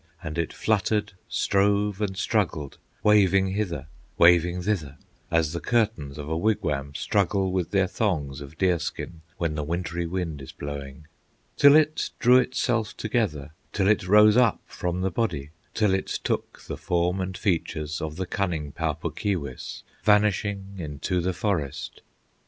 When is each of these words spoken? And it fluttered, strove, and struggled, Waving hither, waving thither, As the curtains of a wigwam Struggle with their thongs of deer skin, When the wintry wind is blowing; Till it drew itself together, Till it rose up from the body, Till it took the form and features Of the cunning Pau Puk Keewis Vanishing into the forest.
And 0.23 0.39
it 0.39 0.51
fluttered, 0.51 1.13
strove, 1.29 2.01
and 2.01 2.17
struggled, 2.17 2.79
Waving 3.03 3.49
hither, 3.49 3.85
waving 4.17 4.63
thither, 4.63 4.97
As 5.29 5.53
the 5.53 5.59
curtains 5.59 6.17
of 6.17 6.27
a 6.27 6.35
wigwam 6.35 6.95
Struggle 6.95 7.51
with 7.51 7.69
their 7.69 7.85
thongs 7.85 8.41
of 8.41 8.57
deer 8.57 8.79
skin, 8.79 9.21
When 9.37 9.53
the 9.53 9.63
wintry 9.63 10.07
wind 10.07 10.41
is 10.41 10.53
blowing; 10.53 11.05
Till 11.55 11.75
it 11.75 12.09
drew 12.17 12.37
itself 12.39 12.97
together, 12.97 13.51
Till 13.71 13.87
it 13.87 14.07
rose 14.07 14.37
up 14.37 14.61
from 14.65 15.01
the 15.01 15.11
body, 15.11 15.51
Till 15.75 15.93
it 15.93 16.07
took 16.07 16.63
the 16.63 16.77
form 16.77 17.21
and 17.21 17.37
features 17.37 18.01
Of 18.01 18.15
the 18.15 18.25
cunning 18.25 18.71
Pau 18.71 18.93
Puk 18.93 19.19
Keewis 19.19 19.83
Vanishing 20.03 20.77
into 20.79 21.21
the 21.21 21.29
forest. 21.31 22.01